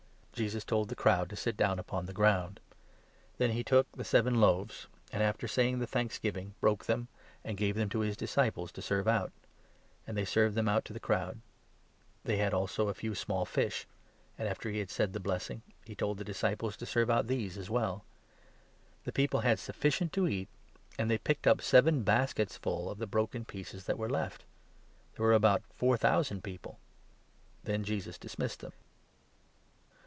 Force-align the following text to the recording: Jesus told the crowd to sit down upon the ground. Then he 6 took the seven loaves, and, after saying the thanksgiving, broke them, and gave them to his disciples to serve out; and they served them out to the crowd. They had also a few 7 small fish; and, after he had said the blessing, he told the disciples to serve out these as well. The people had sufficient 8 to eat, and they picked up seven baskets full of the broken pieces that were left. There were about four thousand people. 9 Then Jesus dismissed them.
Jesus 0.33 0.63
told 0.63 0.89
the 0.89 0.95
crowd 0.95 1.29
to 1.29 1.35
sit 1.35 1.55
down 1.55 1.77
upon 1.77 2.07
the 2.07 2.13
ground. 2.13 2.59
Then 3.37 3.51
he 3.51 3.59
6 3.59 3.69
took 3.69 3.91
the 3.91 4.03
seven 4.03 4.41
loaves, 4.41 4.87
and, 5.11 5.21
after 5.21 5.47
saying 5.47 5.77
the 5.77 5.85
thanksgiving, 5.85 6.55
broke 6.59 6.85
them, 6.85 7.09
and 7.43 7.55
gave 7.57 7.75
them 7.75 7.89
to 7.89 7.99
his 7.99 8.17
disciples 8.17 8.71
to 8.71 8.81
serve 8.81 9.07
out; 9.07 9.31
and 10.07 10.17
they 10.17 10.25
served 10.25 10.55
them 10.55 10.67
out 10.67 10.83
to 10.85 10.93
the 10.93 10.99
crowd. 10.99 11.39
They 12.23 12.37
had 12.37 12.55
also 12.55 12.87
a 12.87 12.95
few 12.95 13.13
7 13.13 13.23
small 13.23 13.45
fish; 13.45 13.85
and, 14.35 14.47
after 14.47 14.71
he 14.71 14.79
had 14.79 14.89
said 14.89 15.13
the 15.13 15.19
blessing, 15.19 15.61
he 15.85 15.93
told 15.93 16.17
the 16.17 16.23
disciples 16.23 16.75
to 16.77 16.87
serve 16.87 17.11
out 17.11 17.27
these 17.27 17.55
as 17.55 17.69
well. 17.69 18.03
The 19.03 19.11
people 19.11 19.41
had 19.41 19.59
sufficient 19.59 20.09
8 20.09 20.13
to 20.13 20.27
eat, 20.27 20.47
and 20.97 21.07
they 21.11 21.19
picked 21.19 21.45
up 21.45 21.61
seven 21.61 22.01
baskets 22.01 22.57
full 22.57 22.89
of 22.89 22.97
the 22.97 23.05
broken 23.05 23.45
pieces 23.45 23.85
that 23.85 23.99
were 23.99 24.09
left. 24.09 24.45
There 25.15 25.25
were 25.27 25.33
about 25.33 25.61
four 25.71 25.97
thousand 25.97 26.43
people. 26.43 26.79
9 27.65 27.71
Then 27.71 27.83
Jesus 27.83 28.17
dismissed 28.17 28.61
them. 28.61 28.73